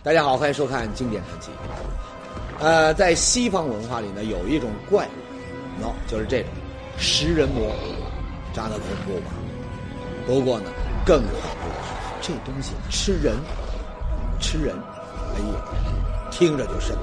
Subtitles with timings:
[0.00, 1.50] 大家好，欢迎收看《经典传奇》。
[2.60, 6.48] 呃，在西方文化里呢，有一种怪物，喏、就是这种
[6.96, 7.74] 食人魔，
[8.54, 9.32] 长得恐怖吧？
[10.24, 10.70] 不过呢，
[11.04, 13.34] 更恐怖的是，这东西吃人，
[14.40, 14.72] 吃人，
[15.34, 15.64] 哎呀，
[16.30, 16.96] 听着就瘆。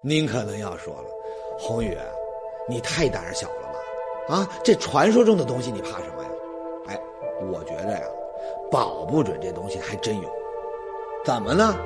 [0.00, 1.04] 您可能要说了，
[1.58, 1.96] 宏宇，
[2.68, 3.72] 你太胆小了
[4.28, 4.34] 吧？
[4.34, 6.30] 啊，这传说中的东西你怕什么呀？
[6.88, 7.00] 哎，
[7.50, 8.02] 我觉着呀，
[8.70, 10.28] 保不准这东西还真有。
[11.24, 11.76] 怎么呢？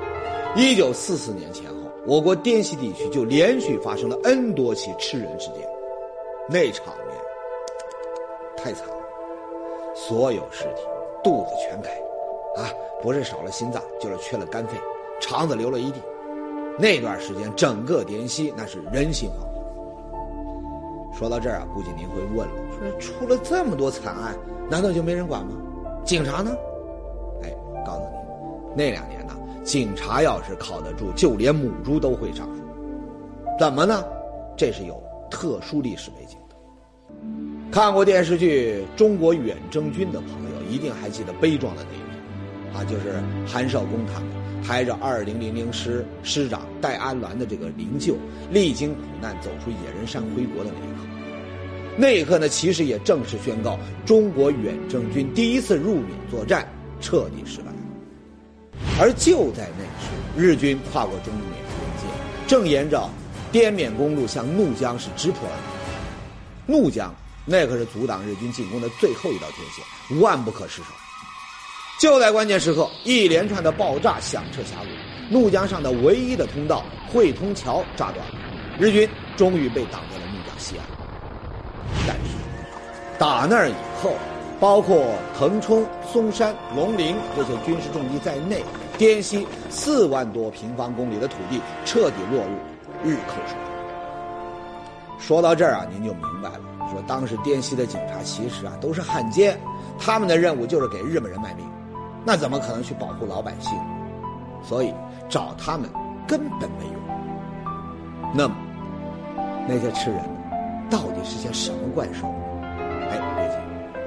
[0.55, 5.67] 一九四四年前后，我国滇西地区就连续发生了 N 多起吃人事件，
[6.49, 7.17] 那场面
[8.55, 8.95] 太惨了，
[9.95, 10.81] 所有尸体
[11.23, 11.91] 肚子全开，
[12.61, 12.69] 啊，
[13.01, 14.77] 不是少了心脏，就是缺了肝肺，
[15.19, 16.01] 肠子流了一地。
[16.79, 19.56] 那段时间，整个滇西那是人心惶惶。
[21.17, 22.53] 说到这儿啊，估计您会问了：
[22.99, 24.37] 说出了这么多惨案，
[24.69, 25.51] 难道就没人管吗？
[26.05, 26.51] 警察呢？
[27.41, 27.51] 哎，
[27.83, 29.33] 告诉你，那两年呢，
[29.63, 32.61] 警察要是靠得住，就连母猪都会上树。
[33.57, 34.03] 怎么呢？
[34.55, 36.55] 这是有特殊历史背景的。
[37.71, 44.29] 看过电视剧《中国远征军》的朋友，一定还记得悲壮的那一幕，啊，就是韩少功他们。
[44.63, 48.15] 抬着二零零零师师长戴安澜的这个灵柩，
[48.51, 51.03] 历经苦难走出野人山回国的那一刻，
[51.99, 57.71] 那一刻呢，其实也正式宣告中国远征军第一次入缅作战彻底失败。
[58.99, 62.07] 而就在那时，日军跨过中缅边界，
[62.47, 63.09] 正沿着
[63.51, 65.57] 滇缅公路向怒江是直扑而来。
[66.67, 67.13] 怒江
[67.45, 70.89] 那可是阻挡日军进攻的最后一道天线，万不可失手。
[71.99, 78.35] 就在关键时刻，一连串的爆炸响彻峡谷，怒江上的唯一的通道汇通桥炸断了，
[78.77, 80.96] 日军终于被挡在了怒江西岸。
[83.19, 84.11] 打那儿以后，
[84.59, 85.05] 包括
[85.37, 88.63] 腾冲、松山、龙陵这些军事重地在内，
[88.97, 95.19] 滇西四万多平方公里的土地彻底落入日寇手中。
[95.19, 96.61] 说到这儿啊，您就明白了，
[96.91, 99.59] 说当时滇西的警察其实啊都是汉奸，
[99.97, 101.65] 他们的任务就是给日本人卖命。
[102.23, 103.73] 那怎么可能去保护老百姓？
[104.63, 104.93] 所以
[105.27, 105.89] 找他们
[106.27, 106.93] 根本没用。
[108.33, 108.55] 那么
[109.67, 110.21] 那些吃人
[110.89, 112.27] 到底是些什么怪兽？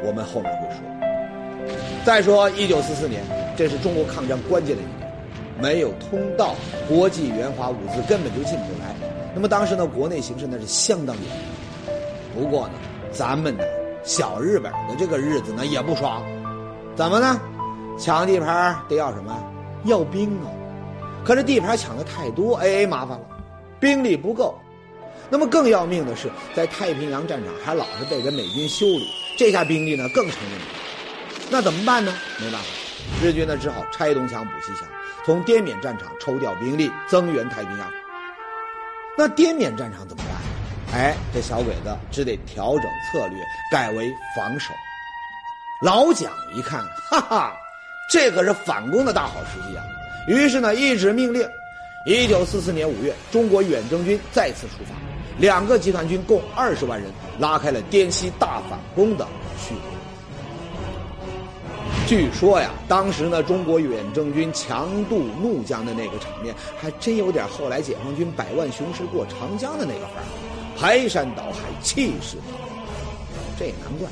[0.05, 0.81] 我们后面会说。
[2.05, 3.23] 再说，一九四四年，
[3.57, 5.13] 这是中国抗战关键的一年，
[5.61, 6.55] 没有通道，
[6.89, 8.95] 国际援华物资根本就进不来。
[9.35, 11.95] 那么当时呢，国内形势那是相当严峻。
[12.35, 12.75] 不过呢，
[13.13, 13.63] 咱们呢，
[14.03, 16.23] 小日本的这个日子呢也不爽，
[16.97, 17.41] 怎么呢？
[17.99, 19.37] 抢地盘得要什么？
[19.85, 20.49] 要兵啊！
[21.23, 23.25] 可是地盘抢的太多，哎，麻烦了，
[23.79, 24.59] 兵力不够。
[25.29, 29.07] 那么更要命的是，在太平洋战场还老是被人美军修理，
[29.37, 30.65] 这下兵力呢更成问题。
[31.51, 32.15] 那怎么办呢？
[32.39, 32.69] 没办法，
[33.23, 34.89] 日军呢只好拆东墙补西墙，
[35.25, 37.93] 从滇缅战场抽调兵力增援太平洋。
[39.19, 41.01] 那滇缅战场怎么办？
[41.01, 43.39] 哎，这小鬼子只得调整策略，
[43.71, 44.73] 改为防守。
[45.83, 47.57] 老蒋一看，哈哈。
[48.13, 49.85] 这可是反攻的大好时机啊！
[50.27, 51.49] 于是呢，一纸命令，
[52.07, 54.97] 一九四四年五月，中国远征军再次出发，
[55.41, 59.81] 两个集团军共二十万人，拉开了滇西大反攻的序幕。
[62.07, 70.27] 据说呀，当时呢，中国远征军强渡怒江的那个场面，还真有点后来解放军百万雄师过长江的那个范儿，
[70.79, 72.69] 排山倒海，气势磅礴。
[73.59, 74.09] 这也难怪，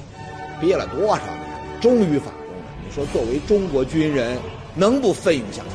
[0.60, 2.62] 憋了多少年，终于反攻了。
[2.86, 2.94] 你。
[2.94, 4.38] 说作为中国军人，
[4.74, 5.74] 能不奋勇向前？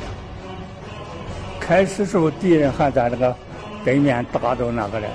[1.59, 3.36] 开始时候敌人还在那个
[3.86, 5.08] 对面打着那个嘞，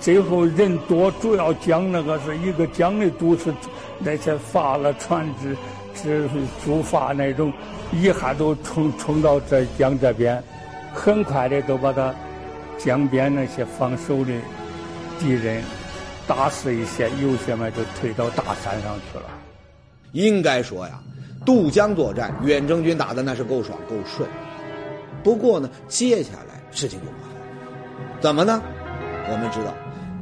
[0.00, 3.52] 最后人多，主要江那个是一个江的都是
[3.98, 5.56] 那些发了船只，
[5.94, 6.28] 是
[6.64, 7.52] 竹筏那种，
[7.92, 10.42] 一下都冲冲到这江这边，
[10.94, 12.14] 很快的都把他
[12.78, 14.32] 江边那些防守的
[15.18, 15.62] 敌人
[16.26, 19.24] 打死一些，有些嘛就退到大山上去了。
[20.12, 20.98] 应该说呀。
[21.42, 24.28] 渡江作战，远征军打的那是够爽够顺。
[25.22, 28.20] 不过呢，接下来事情就麻烦。
[28.20, 28.62] 怎么呢？
[29.32, 29.72] 我们知道，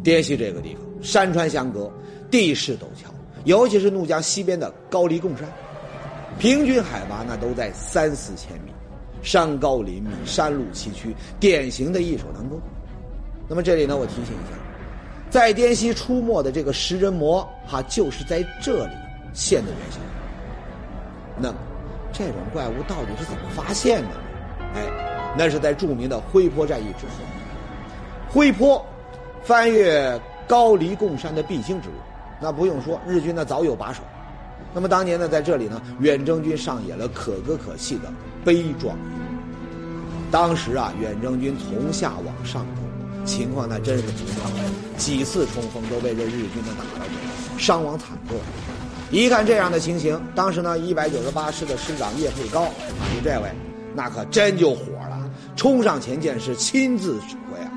[0.03, 1.91] 滇西这个地方山川相隔，
[2.31, 3.09] 地势陡峭，
[3.45, 5.49] 尤其是怒江西边的高黎贡山，
[6.39, 8.73] 平均海拔那都在三四千米，
[9.23, 12.61] 山高林密，山路崎岖，典型的易守难攻。
[13.49, 14.59] 那么这里呢，我提醒一下，
[15.31, 18.93] 在滇西出没的这个食人魔，哈，就是在这里
[19.33, 20.01] 现的原型。
[21.41, 21.59] 那么，
[22.13, 24.15] 这种怪物到底是怎么发现的呢？
[24.75, 27.13] 哎，那是在著名的灰坡战役之后。
[28.29, 28.85] 灰坡，
[29.45, 31.95] 翻越高黎贡山的必经之路。
[32.41, 34.03] 那不用说，日军呢早有把守。
[34.75, 38.13] 那么当年呢，在这里呢，远征军上演了可歌可泣的
[38.45, 38.97] 悲壮。
[40.31, 44.65] 当时啊，远征军从下往上攻，情况那真是不妙，
[44.99, 47.11] 几次冲锋都被这日军呢打了，
[47.59, 48.37] 伤亡惨重。
[49.11, 52.67] 一看这样的情形，当时呢，一百九十八师的师长叶佩高，
[53.15, 53.49] 就这位，
[53.95, 55.19] 那可真就火了，
[55.57, 57.71] 冲上前线是亲自指挥啊。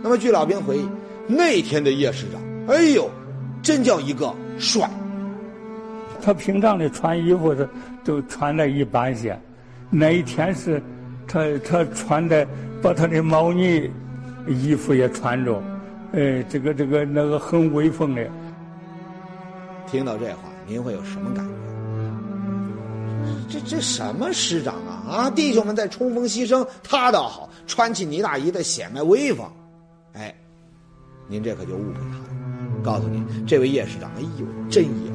[0.00, 0.88] 那么据老兵回忆，
[1.28, 3.08] 那天的叶师长，哎呦，
[3.62, 4.90] 真叫一个帅。
[6.20, 7.68] 他平常的穿衣服是
[8.02, 9.38] 都穿的一般些，
[9.90, 10.82] 那一天是，
[11.26, 12.46] 他他穿的
[12.82, 13.90] 把他的毛呢
[14.46, 15.62] 衣服也穿着，
[16.12, 18.26] 哎，这个这个那个很威风的。
[19.86, 21.52] 听到这话，您会有什么感觉？
[23.48, 25.30] 这这什么师长啊啊！
[25.30, 29.46] 弟兄们在冲锋牺牲，他倒好，穿起呢大衣的显摆威风。
[30.12, 30.34] 哎，
[31.28, 32.24] 您这可就误会他了。
[32.82, 35.12] 告诉您，这位叶师长，哎呦，真野。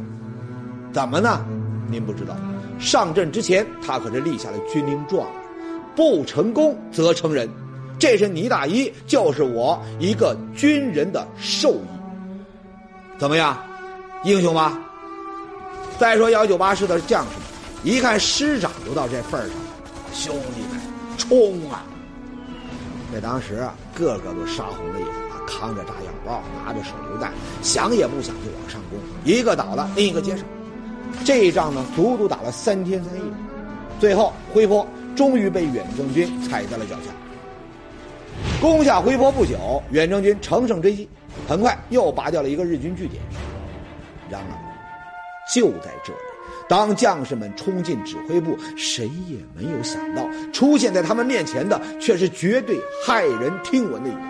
[0.93, 1.43] 怎么呢？
[1.89, 2.35] 您不知道，
[2.79, 5.27] 上阵之前他可是立下了军令状，
[5.95, 7.49] 不成功则成仁。
[7.99, 11.87] 这身呢大衣就是我一个军人的寿衣。
[13.17, 13.57] 怎么样，
[14.23, 14.77] 英雄吧？
[15.97, 19.63] 再说幺九八师的将士们，一看师长都到这份儿上了，
[20.11, 20.81] 兄弟们，
[21.17, 21.85] 冲啊！
[23.13, 23.63] 在当时
[23.93, 25.07] 个个都杀红了眼，
[25.45, 27.31] 扛着炸药包，拿着手榴弹，
[27.61, 30.45] 想也不想就往上攻，一个倒了，另一个接上。
[31.23, 33.21] 这一仗呢，足足打了三天三夜，
[33.99, 34.85] 最后辉坡
[35.15, 37.11] 终于被远征军踩在了脚下。
[38.59, 41.07] 攻下辉坡不久，远征军乘胜追击，
[41.47, 43.21] 很快又拔掉了一个日军据点。
[44.29, 44.53] 然而，
[45.53, 46.19] 就在这里，
[46.67, 54.21] 当将士们冲进指挥部，谁也没有想到，出现在他们面前的却是绝对骇人听闻的一幕。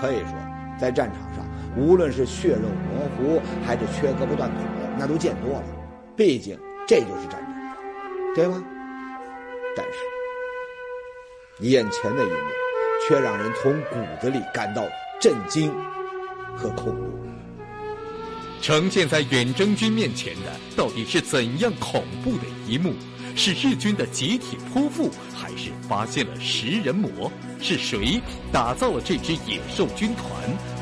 [0.00, 0.32] 可以说，
[0.78, 1.44] 在战场上，
[1.76, 5.64] 无论是血肉模糊，还是缺胳膊断腿的，那都见多了。
[6.16, 8.62] 毕竟这就是战争，对吗？
[9.76, 12.36] 但是眼前的一幕，
[13.08, 14.84] 却让人从骨子里感到
[15.20, 15.72] 震惊
[16.54, 17.02] 和恐怖。
[18.60, 22.92] 呈现在远征军面前的，到底是怎样恐怖的一幕？
[23.36, 27.30] 是日军的集体剖腹，还是发现了食人魔？
[27.60, 28.20] 是谁
[28.52, 30.30] 打造了这支野兽军团？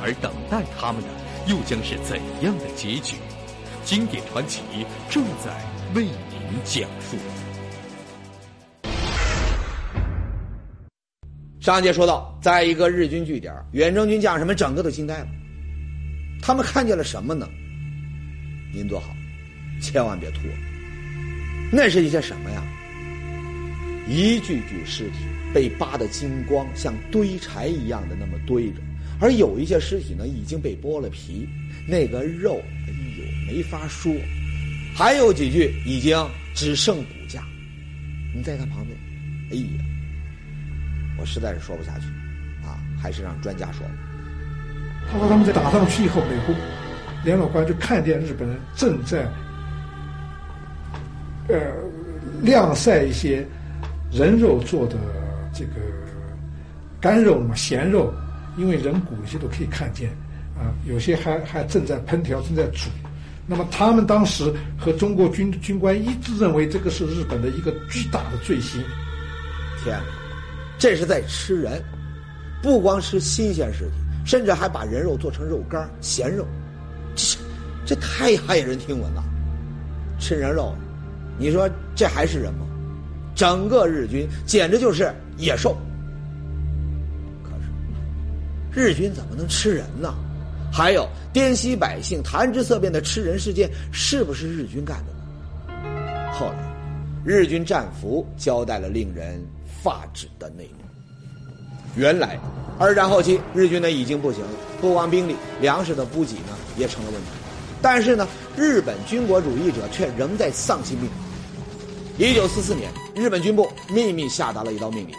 [0.03, 1.09] 而等待他们的，
[1.49, 3.17] 又将是怎样的结局？
[3.85, 4.61] 经典传奇
[5.09, 5.51] 正在
[5.95, 6.13] 为您
[6.65, 7.17] 讲述。
[11.61, 15.29] 上节说到，在一个日军据点，远征军将士们整个都惊呆了。
[16.43, 17.49] 他们看见了什么呢？
[18.75, 19.15] 您坐好，
[19.81, 20.41] 千万别吐。
[21.73, 22.63] 那是一些什么呀？
[24.07, 25.25] 一具具尸体
[25.55, 28.81] 被扒得精光，像堆柴一样的那么堆着，
[29.19, 31.49] 而有一些尸体呢，已经被剥了皮，
[31.89, 32.61] 那个肉。
[32.87, 34.13] 哎呦没法说，
[34.95, 36.17] 还有几句已经
[36.55, 37.43] 只剩骨架。
[38.35, 38.99] 你在他旁边，
[39.51, 39.85] 哎呀，
[41.19, 42.07] 我实在是说不下去，
[42.67, 43.95] 啊，还是让专家说吧。
[45.11, 46.55] 他说他们在打上去以后，美国
[47.25, 49.27] 联络官就看见日本人正在，
[51.49, 51.59] 呃，
[52.41, 53.47] 晾晒一些
[54.11, 54.97] 人肉做的
[55.53, 55.73] 这个
[57.01, 58.13] 干肉嘛，咸肉，
[58.57, 60.11] 因为人骨一些都可以看见，
[60.57, 62.89] 啊，有些还还正在烹调，正在煮。
[63.45, 68.81] 那么他们当时和中国军军官一致认为，这个是日本的一个巨大的罪行。
[69.83, 69.99] 天，
[70.79, 71.83] 这是在吃人，
[72.63, 73.93] 不光吃新鲜尸体，
[74.25, 76.47] 甚至还把人肉做成肉干、咸肉，
[77.17, 77.37] 这
[77.85, 79.25] 这太骇人听闻了。
[80.21, 80.73] 吃人肉，
[81.39, 82.67] 你说这还是人吗？
[83.35, 85.77] 整个日军简直就是野兽。
[87.43, 87.51] 可
[88.75, 90.15] 是，日军怎么能吃人呢？
[90.71, 96.33] 还有滇西百姓谈之色变的吃人事件，是不是日军干的呢？
[96.33, 96.75] 后来，
[97.25, 99.43] 日军战俘交代了令人
[99.83, 100.79] 发指的内容。
[101.97, 102.39] 原来，
[102.79, 107.29] 二战后期，日军呢已经不行了，不光兵力、粮食的补给呢也成了问题。
[107.83, 111.19] 但是呢，日本军国主义者却仍在丧心病狂。
[112.17, 115.15] 一九四四年，日本军部秘密下达了一道命令，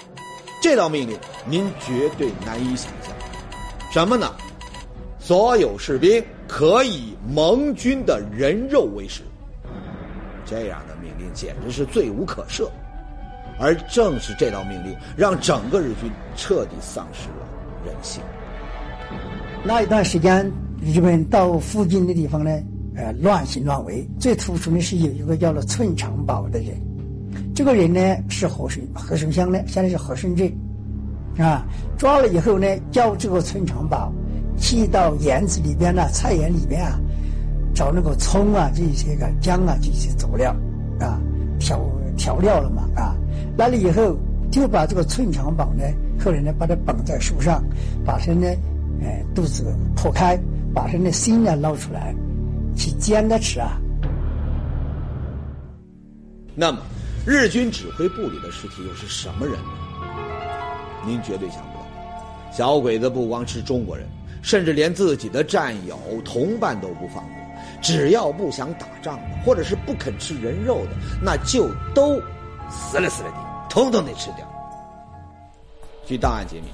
[0.62, 3.14] 这道命令您绝对难以想象，
[3.92, 4.34] 什么呢？
[5.20, 9.24] 所有士兵可以盟军的人肉为食，
[10.46, 12.70] 这样的命令简直是罪无可赦。
[13.60, 17.46] 而正是这道命令，让整个日军彻底丧失了
[17.86, 18.22] 人性。
[19.64, 20.52] 那一段时间，
[20.86, 22.52] 日本到附近的地方呢，
[22.96, 24.08] 呃，乱行乱为。
[24.20, 26.76] 最突出的是有一个叫做村长宝的人，
[27.56, 30.52] 这个人呢是和顺和顺乡的，现在是和顺镇，
[31.38, 31.66] 啊，
[31.98, 34.12] 抓了以后呢，叫这个村长宝。
[34.56, 37.00] 去到园子里边呢，菜园里边啊，
[37.74, 40.56] 找那个葱啊，这些个姜啊，这些佐料
[41.00, 41.20] 啊，
[41.60, 41.82] 调
[42.16, 43.16] 调料了嘛啊，
[43.58, 44.16] 来了以后
[44.52, 45.84] 就把这个寸长宝呢，
[46.24, 47.64] 后来呢把它绑在树上，
[48.06, 48.48] 把它呢，
[49.02, 50.40] 呃，肚子破开，
[50.74, 52.16] 把他的心呢捞出来，
[52.76, 53.80] 去煎着吃啊。
[56.56, 56.80] 那么，
[57.26, 59.70] 日军指挥部里的尸体又是什么人呢？
[61.06, 61.86] 您绝对想不到，
[62.52, 64.08] 小鬼子不光吃中国人，
[64.42, 67.34] 甚至连自己的战友、同伴都不放过。
[67.82, 72.22] 只要不想打仗的，或者是不肯吃人肉的，那就都
[72.70, 73.38] 死了死了的，
[73.70, 74.48] 统统得吃掉。
[76.06, 76.68] 据档案揭秘，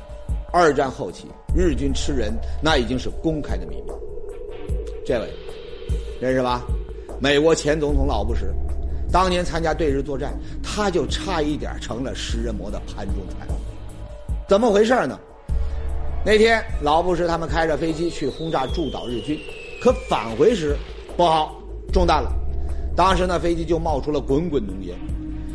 [0.52, 3.92] 二战后期日军吃人那已经是公开的秘密。
[5.06, 5.28] 这位
[6.20, 6.64] 认识吧？
[7.20, 8.54] 美国前总统老布什。
[9.12, 13.48] 当年参加对日作战，他就差一点成了食人魔的盘中餐。
[14.48, 15.20] 怎么回事呢？
[16.24, 19.40] 那天老布什他们开着飞机去轰炸驻岛日军，
[19.82, 20.76] 可返回时
[21.18, 21.60] 不好，
[21.92, 22.32] 中弹了。
[22.96, 24.96] 当时那飞机就冒出了滚滚浓烟，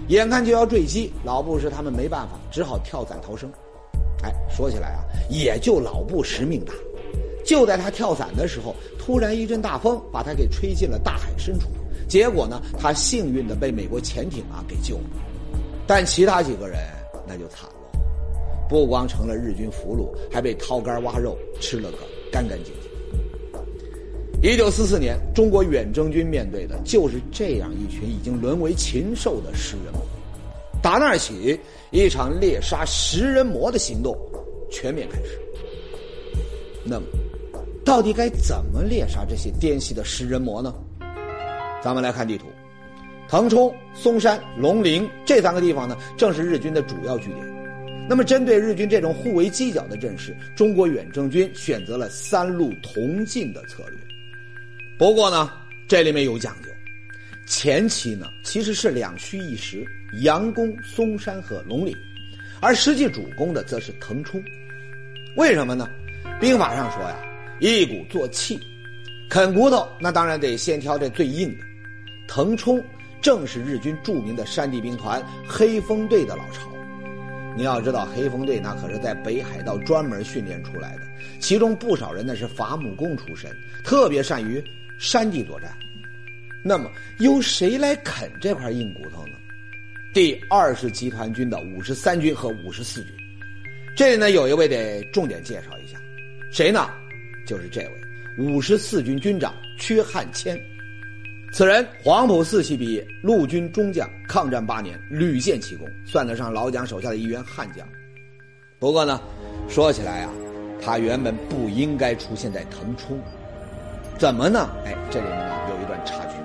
[0.09, 3.49] 眼看就要坠机，老布什他们没办法，只好跳伞逃生。
[4.25, 6.73] 哎，说起来啊，也就老布什命大。
[7.45, 11.69] 就在他跳伞的时候，突然一阵大风把他给吹进了大海深处。
[12.09, 15.02] 结果呢，他幸运的被美国潜艇啊给救了，
[15.87, 16.78] 但其他几个人
[17.26, 17.99] 那就惨了，
[18.66, 21.99] 不光成了日军俘虏，还被掏肝挖肉吃了个
[22.33, 24.50] 干干净净。
[24.50, 30.00] 一九四四年，中国远征军面对的就是这样一群已经沦为禽兽的食人魔。
[30.83, 31.59] 打那儿起，
[31.95, 34.19] 一场猎杀食人魔的行动
[34.69, 35.41] 全面开始。
[36.85, 37.07] 那么，
[37.85, 40.75] 到底该怎么猎杀这些滇西的食人魔呢？
[41.81, 42.47] 咱们来看地图，
[43.29, 47.47] 腾冲、嵩山、龙陵这三个地方呢，正是日军的主要据点。
[48.09, 53.99] 那么，针对日军这种互为犄角的阵势，中国远征军选择了三路同进的策略。
[54.99, 55.49] 不过呢，
[55.87, 56.69] 这里面有讲究，
[57.47, 59.87] 前期呢其实是两虚一实，
[60.23, 61.97] 佯攻松山和龙陵，
[62.61, 64.42] 而实际主攻的则是腾冲。
[65.37, 65.88] 为什么呢？
[66.40, 67.16] 兵法上说呀，
[67.61, 68.59] 一鼓作气，
[69.28, 71.64] 啃骨头，那当然得先挑这最硬的。
[72.26, 72.83] 腾冲
[73.21, 76.71] 正是日军著名的山地兵团黑风队的老巢。
[77.56, 81.02] 你要知道，黑风队那可是在北海道专门训练出来的，
[81.38, 83.50] 其中不少人那是伐木工出身，
[83.85, 84.62] 特别善于
[84.99, 85.71] 山地作战。
[86.64, 89.35] 那么，由谁来啃这块硬骨头呢？
[90.14, 93.12] 第二十集团军的五十三军和五十四军。
[93.97, 95.99] 这里呢，有一位得重点介绍一下，
[96.52, 96.88] 谁呢？
[97.44, 97.90] 就是这位
[98.38, 100.56] 五十四军军长缺汉谦。
[101.52, 107.85] 此人黄埔四期毕业，陆军中将，抗战八年屡建奇功，算得上老蒋手下的一员悍将。
[108.78, 109.21] 不过呢，
[109.68, 110.30] 说起来啊，
[110.80, 113.21] 他原本不应该出现在腾冲，
[114.16, 114.71] 怎么呢？
[114.85, 116.37] 哎，这里面呢有一段插曲。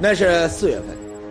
[0.00, 0.88] 那是四月份，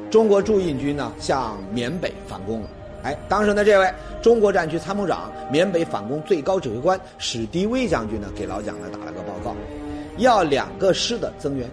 [0.09, 2.67] 中国驻印军呢向缅北反攻了。
[3.03, 9.55] 哎，当时呢这位中国战区参谋长、缅北反攻最高指挥官史迪威将军呢给老蒋呢打了个报告，
[10.17, 11.69] 要两个师的增援。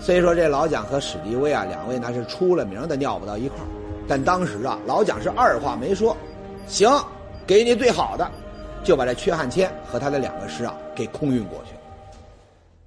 [0.00, 3.68] 虽说这老蒋和史迪威啊两位那是出了名的尿不到一块儿，
[4.06, 6.16] 但当时啊老蒋是二话没说，
[6.66, 6.90] 行，
[7.46, 8.30] 给你最好的，
[8.82, 11.74] 就把这缺汉谦和他的两个师啊给空运过去。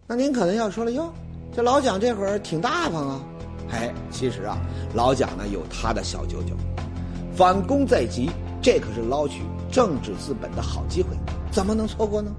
[0.07, 1.11] 那您可能要说了哟，
[1.55, 3.21] 这老蒋这会儿挺大方啊，
[3.69, 4.57] 哎，其实啊
[4.93, 6.55] 老蒋呢有他的小九九，
[7.35, 8.29] 反攻在即，
[8.61, 11.09] 这可是捞取政治资本的好机会，
[11.51, 12.31] 怎么能错过呢？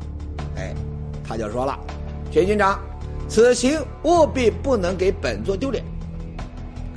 [0.57, 0.75] 哎，
[1.23, 1.79] 他就说了，
[2.31, 2.79] 薛军长。
[3.29, 5.85] 此行务必不能给本座丢脸。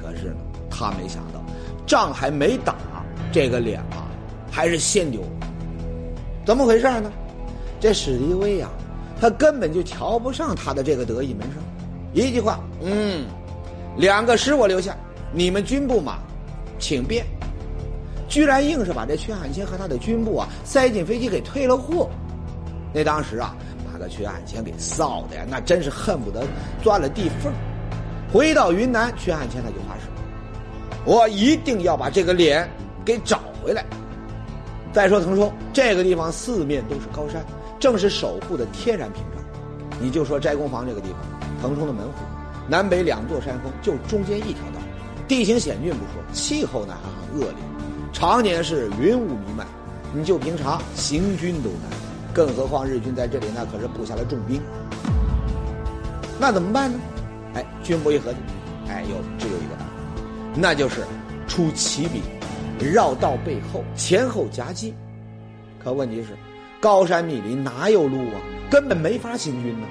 [0.02, 0.38] 可是呢，
[0.70, 1.44] 他没想到，
[1.86, 2.76] 仗还没打，
[3.34, 4.08] 这个脸啊，
[4.50, 5.22] 还是先丢。
[6.46, 7.12] 怎么回事呢？
[7.82, 8.70] 这史迪威呀，
[9.20, 11.62] 他根本就瞧不上他的这个得意门生。
[12.14, 13.26] 一句话，嗯，
[13.98, 14.96] 两个师我留下，
[15.34, 16.20] 你们军部嘛，
[16.80, 17.26] 请便。
[18.28, 22.10] 居然硬是把这薛汉卿和他的军部啊塞进飞机给退了货。
[22.94, 23.56] 那当时啊。
[24.10, 26.44] 缺汉谦给臊的呀，那真是恨不得
[26.82, 27.54] 钻了地缝。
[28.34, 30.08] 回到云南，缺汉谦他就发誓，
[31.06, 32.68] 我一定要把这个脸
[33.06, 33.86] 给找回来。
[34.92, 37.46] 再说腾冲这个地方，四面都是高山，
[37.80, 39.46] 正是守护的天然屏障。
[40.02, 41.20] 你就说斋公房这个地方，
[41.62, 42.14] 腾冲的门户，
[42.72, 44.80] 南北两座山峰，就中间一条道，
[45.28, 47.58] 地形险峻不说，气候呢还很恶劣，
[48.14, 49.68] 常年是云雾弥漫，
[50.14, 51.92] 你就平常行军都难。
[52.34, 54.62] 更何况日军在这里那可是布下了重兵，
[56.40, 56.98] 那怎么办呢？
[57.56, 58.38] 哎，军部一合计，
[58.88, 59.86] 哎，有只有一个办法，
[60.56, 61.02] 那就是
[61.50, 62.22] 出奇兵，
[62.90, 64.94] 绕道背后，前后夹击。
[65.84, 66.30] 可问题是，
[66.80, 68.40] 高山密林哪有路啊？
[68.70, 69.86] 根本没法行军呢。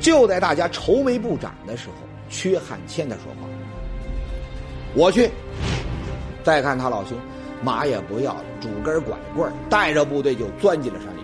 [0.00, 1.94] 就在大家愁眉不展的时候，
[2.28, 3.48] 缺汉谦他说话
[4.94, 5.30] ：“我去。”
[6.42, 7.18] 再看他老兄，
[7.62, 11.20] 马也不要了，拄根拐棍带着部队就钻进了山里。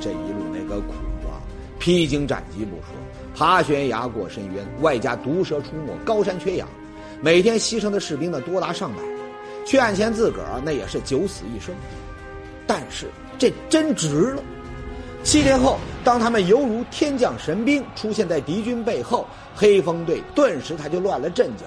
[0.00, 0.92] 这一路那个苦
[1.28, 1.36] 啊，
[1.78, 2.96] 披荆斩棘不说，
[3.34, 6.66] 爬悬崖过深渊，外加毒蛇出没，高山缺氧，
[7.20, 9.02] 每天牺牲的士兵呢多达上百。
[9.66, 11.74] 薛汉谦自个儿那也是九死一生，
[12.66, 14.42] 但是这真值了。
[15.22, 21.64] 七天后，当他们犹如天降神兵出现在敌军背后，黑风队顿时他就乱了阵脚。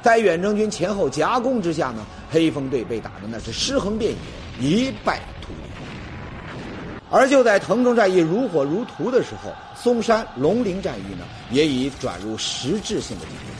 [0.00, 4.14] 在远征军前后夹攻之下呢，黑风队被打的那是尸横遍
[4.58, 7.04] 野，一败涂地。
[7.10, 13.52] 而就在腾冲战役如火如荼的时候，松山龙陵战役呢也已转入实质性的地步。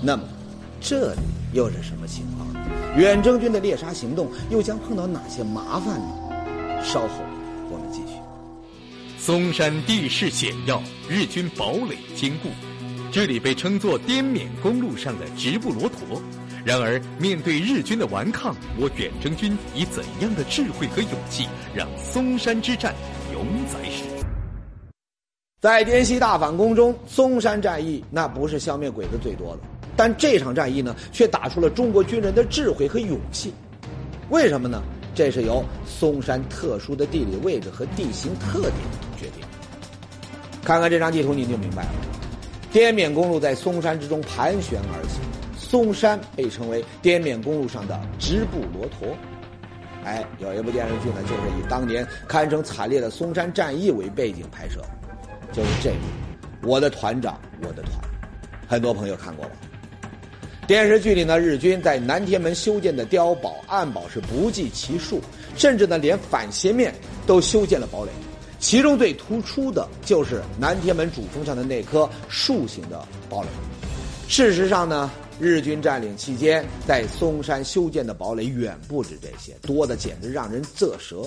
[0.00, 0.22] 那么，
[0.80, 2.46] 这里又是什么情况？
[2.96, 6.84] 远征军的猎杀行动又将碰到哪些麻烦呢？
[6.84, 7.08] 稍后。
[9.26, 12.48] 嵩山地势险要，日军堡垒坚固，
[13.10, 16.22] 这里被称作滇缅公路上的直布罗陀。
[16.64, 22.94] 然而，面对日军的顽抗，我远征军以怎样的智慧和勇气，让嵩山之战
[23.32, 24.04] 永载史？
[25.60, 29.62] 在滇西大反攻中，嵩山战役那不是消灭鬼子最多的，
[29.96, 33.52] 但这场战役呢，却打出了中国军人的智慧和勇气。
[34.30, 34.80] 为什么呢？
[35.16, 38.72] 这是由嵩山特殊的地理位置和地形特点。
[40.66, 41.90] 看看这张地图，你就明白了。
[42.72, 45.20] 滇缅公路在嵩山之中盘旋而行，
[45.56, 49.16] 嵩山被称为滇缅公路上的直布罗陀。
[50.04, 54.80] 哎，有一部电视剧呢，就是以当年堪称惨烈的嵩山战役为背景拍摄，
[55.52, 57.92] 就是这部《我的团长我的团》，
[58.66, 59.52] 很多朋友看过吧？
[60.66, 65.22] 电视剧里呢，日军在南天门修建的碉堡、暗堡是不计其数，
[65.56, 66.92] 甚至呢，连反斜面
[67.24, 68.10] 都修建了堡垒。
[68.58, 73.48] 其中最突出的就是南天门主峰上的那颗竖形的堡垒。
[74.28, 81.22] 事实上呢，日军占领期间在嵩山修建的堡垒远不止这些，多的简直让人啧舌。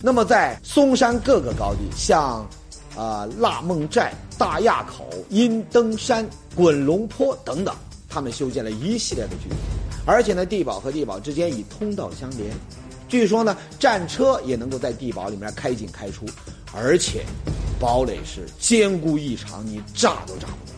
[0.00, 2.44] 那么在嵩山各个高地，像
[2.96, 7.74] 啊腊梦寨、大垭口、阴登山、滚龙坡等等，
[8.08, 9.58] 他们修建了一系列的据点，
[10.04, 12.50] 而且呢，地堡和地堡之间以通道相连。
[13.08, 16.26] 据说呢，战车也能够在地堡里面开进开出，
[16.74, 17.22] 而且
[17.78, 20.74] 堡垒是坚固异常，你炸都炸不动。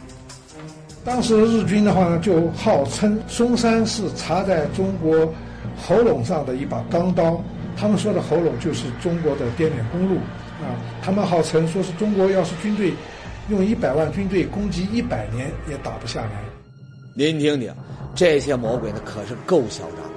[1.04, 5.32] 当时日军的话呢，就号称嵩山是插在中国
[5.86, 7.40] 喉咙上的一把钢刀。
[7.76, 10.16] 他们说的喉咙就是中国的滇缅公路
[10.60, 10.74] 啊。
[11.02, 12.92] 他们号称说是中国要是军队
[13.48, 16.42] 用一百万军队攻击一百年也打不下来。
[17.14, 17.72] 您听听，
[18.14, 20.15] 这些魔鬼呢可是够嚣张的。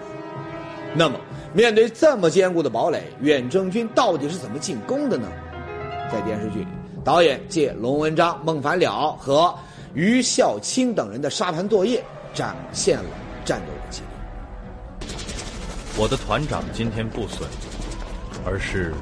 [0.95, 1.19] 那么。
[1.52, 5.28] 面对这么坚固的堡垒，远征军到底是怎么进攻的呢？
[6.12, 6.67] 在电视剧里，
[7.04, 9.52] 导演借龙文章、孟凡了和
[9.95, 12.04] 于孝清等人的沙盘作业，
[12.36, 13.10] 展现了
[13.43, 14.04] 战斗的机
[15.08, 15.08] 理。
[15.97, 17.49] 我的团长今天不损，
[18.45, 18.93] 而是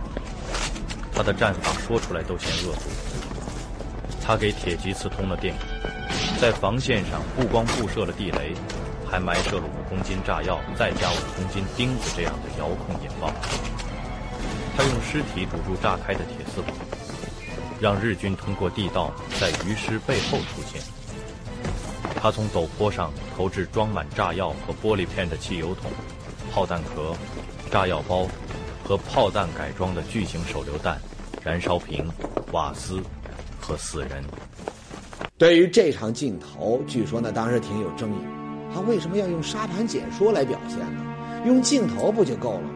[1.13, 2.84] 他的战法说出来都嫌恶毒。
[4.26, 5.54] 他给铁骑刺通了电，
[6.39, 8.54] 在防线上不光布设了地雷。
[9.09, 13.31] 还埋设了五公斤炸药，再加五公斤钉子这样的遥控引爆。
[14.75, 16.69] 他用尸体堵住炸开的铁丝网，
[17.79, 20.81] 让日军通过地道在鱼尸背后出现。
[22.21, 25.89] 他从陡坡上投掷装满炸药和玻璃片的汽油桶、
[26.51, 27.15] 炮弹壳、
[27.71, 28.27] 炸药包
[28.83, 30.99] 和炮弹改装的巨型手榴弹、
[31.43, 32.07] 燃烧瓶、
[32.51, 33.01] 瓦斯
[33.59, 34.23] 和死人。
[35.37, 38.46] 对于这场镜头，据说呢当时挺有争议。
[38.73, 41.03] 他为什么要用沙盘解说来表现呢？
[41.45, 42.69] 用镜头不就够了吗？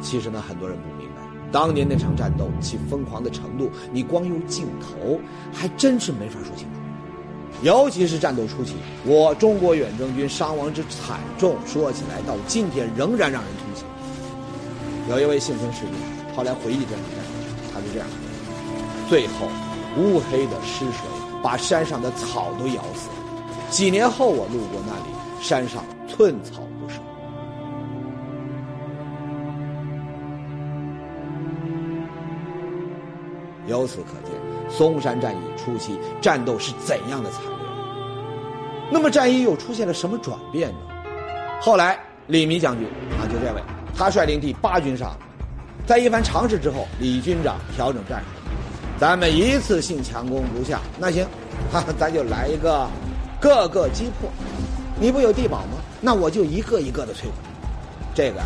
[0.00, 5.20] 其实呢，很多人不明白，当年那场战斗其疯狂的程度，你光用镜头
[5.52, 6.80] 还真是没法说清楚。
[7.62, 13.84] 尤其是战斗初期，我中国远征军伤亡之惨重，说起来到今天仍然让人痛心。
[15.08, 15.92] 有一位幸存士兵
[16.34, 18.08] 后来回忆这场战斗，他是这样：
[19.08, 19.46] 最后，
[19.96, 21.06] 乌黑的尸水
[21.42, 23.21] 把山上的草都咬死了。
[23.72, 27.02] 几年后，我路过那里，山上寸草不生。
[33.66, 34.38] 由此可见，
[34.70, 37.50] 嵩山战役初期战斗是怎样的惨烈。
[38.90, 40.76] 那么，战役又出现了什么转变呢？
[41.58, 42.86] 后来，李弥将军
[43.18, 43.62] 啊，就这位，
[43.96, 45.16] 他率领第八军上，
[45.86, 48.26] 在一番尝试之后，李军长调整战术，
[49.00, 51.24] 咱们一次性强攻不下，那行，
[51.72, 52.86] 哈哈，咱就来一个。
[53.42, 54.30] 各个击破，
[55.00, 55.78] 你不有地堡吗？
[56.00, 57.32] 那我就一个一个的摧毁。
[58.14, 58.40] 这个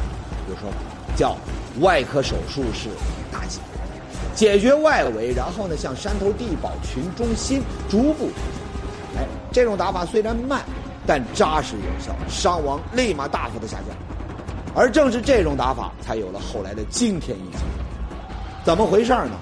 [0.49, 0.77] 有说法
[1.15, 1.37] 叫
[1.81, 2.89] 外科手术式
[3.31, 3.61] 打击，
[4.35, 8.31] 解决外围，然后呢向山头地堡群中心逐步。
[9.19, 10.65] 哎，这种打法虽然慢，
[11.07, 13.95] 但扎实有效，伤亡立马大幅的下降。
[14.75, 17.59] 而正是这种打法，才有了后来的惊天一击。
[18.65, 19.33] 怎么回事呢？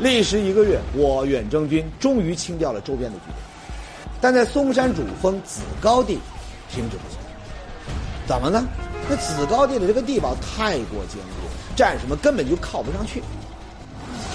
[0.00, 3.36] 历时一个月，我远征军终于清掉了周边的据点，
[4.20, 6.20] 但在嵩山主峰子高地
[6.68, 7.18] 停止不前。
[8.26, 8.64] 怎么呢？
[9.08, 13.20] 那子高地的这个地堡太过坚固，战士们根本就靠不上去。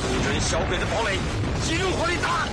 [0.01, 1.17] 对准小鬼的堡垒，
[1.65, 2.45] 集中火力打！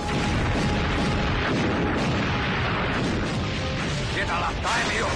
[4.15, 5.09] 别打了，打也没用。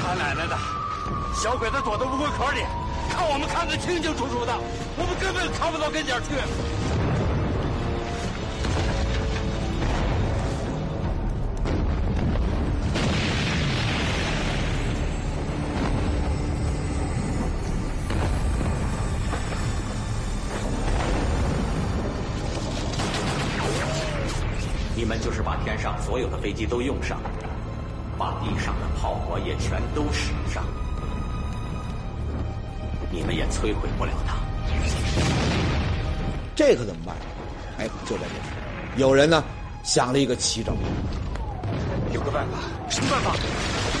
[0.00, 0.56] 他奶奶的，
[1.42, 2.60] 小鬼子躲在乌龟壳里，
[3.10, 4.56] 看我们看得清清楚楚的，
[4.96, 6.30] 我们根本看不到跟前去。
[24.96, 27.18] 你们就是把天上所有的飞机都用上，
[28.16, 30.62] 把地上的炮火也全都使上，
[33.10, 34.34] 你们也摧毁不了他。
[36.54, 37.16] 这可怎么办？
[37.78, 39.42] 哎，就在这时，有人呢
[39.82, 40.72] 想了一个奇招。
[42.12, 42.58] 有个办法，
[42.90, 43.32] 什么办法？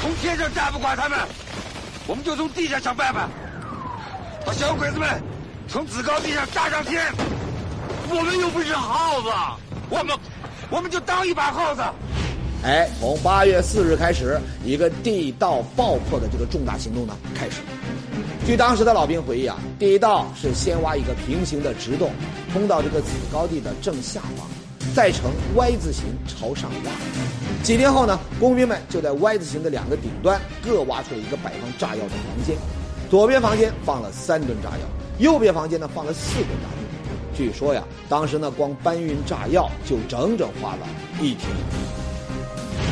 [0.02, 1.18] 从天上炸不垮他们，
[2.06, 3.28] 我们就从地下想办法，
[4.44, 5.08] 把小鬼子们
[5.68, 7.02] 从子高地上炸上天。
[8.10, 9.28] 我们又不是耗子，
[9.88, 10.16] 我们
[10.68, 11.82] 我们就当一把耗子。
[12.62, 17.62] 哎，从八月四日开始，一个地道爆破的这个重大行动呢开始。
[18.50, 22.10] 据当时的老兵回忆啊，地道是先挖一个平行的直洞，
[22.52, 24.44] 通到这个子高地的正下方，
[24.92, 26.90] 再呈 Y 字形朝上挖。
[27.62, 32.56] 几天后呢，工兵们就在 Y 字形的两个顶端各挖出了一个摆放炸药的房间，
[33.08, 34.84] 左边房间放了三吨炸药，
[35.20, 37.32] 右边房间呢放了四吨炸药。
[37.32, 40.88] 据说呀，当时呢光搬运炸药就整整花了
[41.20, 41.48] 一天。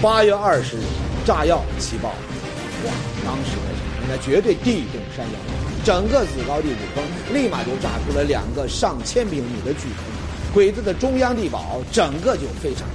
[0.01, 0.83] 八月二十日，
[1.27, 2.93] 炸药起爆，哇！
[3.27, 5.39] 当时的人那绝对地动山摇，
[5.85, 12.89] 整个子高地主峰立马就炸出了两个上千平米的巨坑，鬼子的中央地堡整个就非常。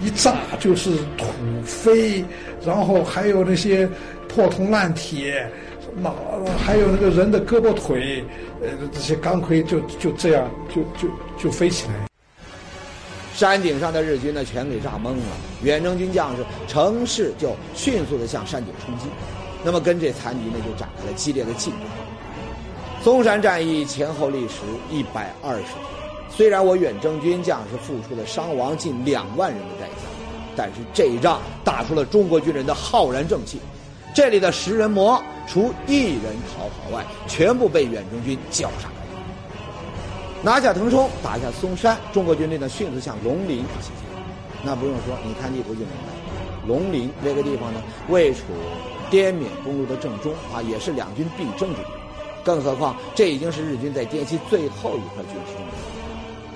[0.00, 1.26] 一炸就是土
[1.64, 2.24] 飞，
[2.64, 3.88] 然后还有那些
[4.28, 5.50] 破铜烂铁，
[5.96, 6.14] 脑
[6.64, 8.22] 还有那个人的胳膊腿，
[8.62, 12.05] 呃，这些钢盔就就这样就就就飞起来。
[13.36, 15.22] 山顶上的日军呢，全给炸懵了。
[15.62, 19.04] 远征军将士乘势就迅速的向山顶冲击，
[19.62, 21.82] 那么跟这残敌呢就展开了激烈的竞争。
[23.04, 24.54] 松山战役前后历时
[24.90, 25.74] 一百二十天，
[26.30, 30.08] 虽然我远征军将士付出了伤亡近两万人的代价，
[30.56, 33.60] 但是这一仗打出了中国军人的浩然正气。
[34.14, 38.88] 这里的食人魔除一人逃跑外，全部被远征军绞杀。
[40.42, 44.06] 拿下腾冲，打下嵩山，中国军队呢迅速向龙陵西进。
[44.62, 46.12] 那不用说，你看地图就明白。
[46.66, 48.40] 龙陵这个地方呢，位处
[49.10, 51.88] 滇缅公路的正中啊，也是两军必争之地。
[52.44, 55.72] 更何况，这已经是日军在滇西最后一块军事重地。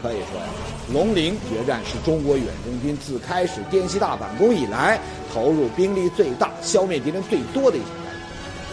[0.02, 0.46] 可以说呀，
[0.92, 4.98] 龙陵决战是中国远征军自开始滇西大反攻以来
[5.32, 7.90] 投入兵力最大、消灭敌人最多的一场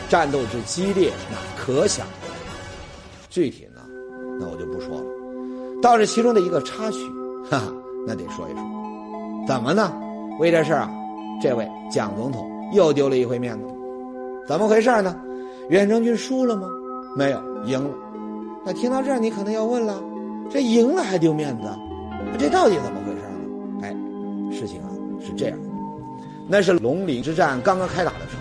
[0.09, 2.51] 战斗，战斗之激烈，那可想而知。
[3.29, 3.66] 具体，
[4.39, 5.05] 那我就不说了。
[5.81, 6.99] 倒是其中的一个插曲，
[7.49, 7.73] 哈哈，
[8.05, 8.61] 那得说一说。
[9.47, 9.93] 怎么呢？
[10.39, 10.91] 为这事儿啊，
[11.41, 13.65] 这位蒋总统又丢了一回面子。
[14.47, 15.15] 怎么回事呢？
[15.69, 16.67] 远征军输了吗？
[17.15, 17.89] 没有，赢了。
[18.65, 20.01] 那听到这儿，你可能要问了：
[20.49, 21.69] 这赢了还丢面子？
[22.37, 23.83] 这到底怎么回事呢？
[23.83, 23.95] 哎，
[24.51, 25.57] 事情啊是这样，
[26.47, 28.36] 那是龙陵之战刚刚开打的时候，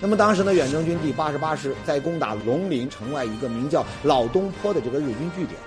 [0.00, 5.60] 那么当时呢，远征军第八十八师在攻打龙陵城外一个名叫老东坡的这个日军据点。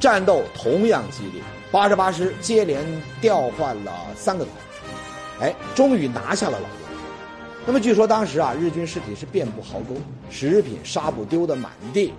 [0.00, 1.40] 战斗同样激烈，
[1.70, 2.84] 八十八师接连
[3.20, 6.96] 调换了三个团，哎，终于拿下了老东坡。
[7.64, 9.94] 那么据说当时啊，日军尸体是遍布壕沟，
[10.28, 12.12] 食品纱布丢得满地。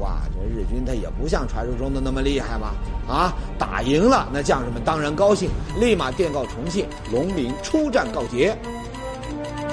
[0.00, 2.74] 哇，这日军他也不像传说中的那么厉害嘛！
[3.08, 5.48] 啊，打赢了，那将士们当然高兴，
[5.80, 8.58] 立马电告重庆，龙陵出战告捷。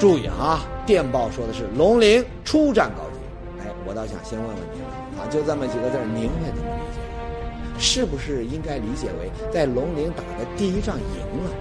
[0.02, 3.20] 注意啊，电报说的是龙陵出战告捷。
[3.60, 4.82] 哎，我倒想先问问您
[5.16, 7.78] 啊，就这么几个字，您会怎么理解？
[7.78, 11.52] 是不是应该理解为在龙陵打的第一仗赢了？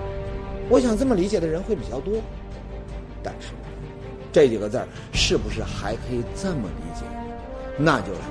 [0.69, 2.15] 我想这么理解的人会比较多。
[3.21, 3.49] 但是，
[4.33, 7.05] 这几个字儿是不是还可以这么理解？
[7.77, 8.21] 那就是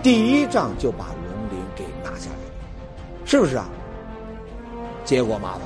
[0.00, 3.68] 第一仗就把龙陵给拿下来了，是不是啊？
[5.04, 5.62] 结果麻烦，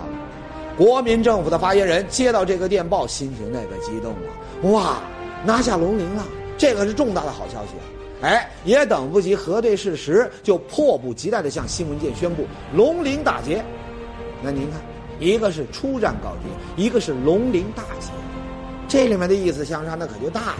[0.77, 4.73] 国民政府的发言人接到这个电报，心情那个激动啊！
[4.73, 5.03] 哇，
[5.45, 6.25] 拿下龙陵了，
[6.59, 7.85] 这可是重大的好消息啊！
[8.23, 13.63] 哎，也等不及核对事实，就迫不及待地向新闻界宣布龙陵大捷。
[14.43, 14.81] 那您看，
[15.21, 18.11] 一个是出战告捷，一个是龙陵大捷，
[18.89, 20.57] 这里面的意思相差那可就大了。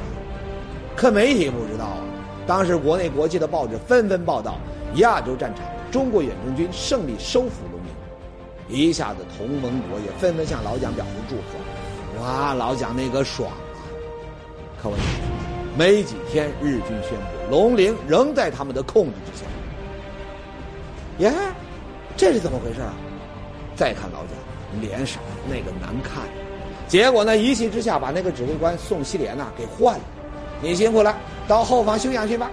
[0.95, 1.99] 可媒体不知道啊，
[2.47, 4.59] 当时国内国际的报纸纷纷报道
[4.97, 7.51] 亚洲战场中国远征军胜利收复，
[8.69, 12.23] 一下子同盟国也纷纷向老蒋表示祝贺。
[12.23, 13.57] 哇，老蒋那个爽啊！
[14.83, 15.07] 可问题。
[15.77, 19.45] 没几天，日军宣布龙陵仍在他们的控制之下。
[21.19, 21.33] 耶，
[22.17, 22.95] 这是怎么回事啊？
[23.75, 26.23] 再看老蒋脸上那个难看，
[26.87, 30.05] 结果呢，一气之下把那个指挥官宋希濂呐给换了。
[30.63, 31.17] 你辛苦了，
[31.49, 32.49] 到后方休养去吧。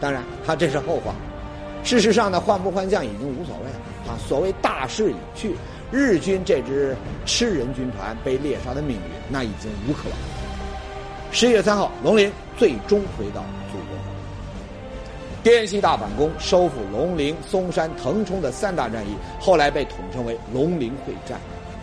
[0.00, 1.14] 当然，他这是后话。
[1.84, 4.18] 事实上呢，换不换将已经无所谓了啊。
[4.26, 5.54] 所谓大势已去，
[5.90, 11.32] 日军这支吃人军团被猎杀的命运，那已经无可挽回。
[11.32, 13.96] 十一月三号，龙陵最终回到祖国。
[15.42, 21.40] 滇西大反攻，收复龙陵、松山、腾冲的三大战役，后来被统称为龙陵会战。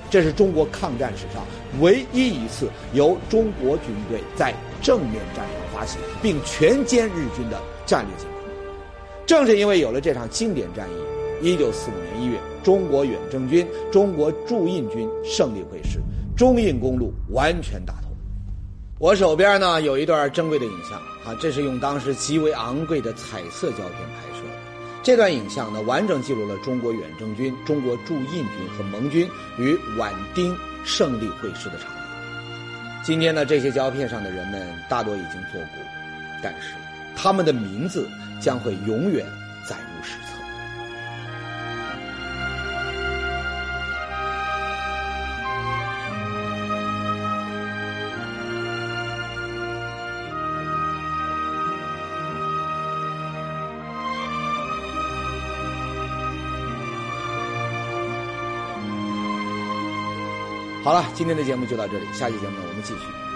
[0.09, 1.43] 这是中国抗战史上
[1.81, 8.39] 唯一一次由中国军队在正面战场发起，并全歼日军的战略进攻。
[9.27, 10.93] 正是因为有了这场经典战役，
[11.41, 15.99] 一九四五年一月，中国远征军、中国驻印军胜利会师，
[16.35, 18.11] 中印公路完全打通。
[18.99, 24.49] 我手边呢有一段珍贵的影像啊，这是用当时极为昂贵的彩色胶片拍摄的。
[25.01, 29.25] 这段影像呢，完整记录了中国远征军、中国驻印军和盟军
[29.57, 32.03] 与皖丁胜利会师的场面。
[33.01, 35.79] 今天呢，这些胶片上的人们大多已经作古，
[36.43, 36.73] 但是
[37.15, 38.05] 他们的名字
[38.41, 39.25] 将会永远
[39.65, 40.28] 载入史册。
[61.13, 63.29] 今天的节目就到这里，下期节目呢我们继续。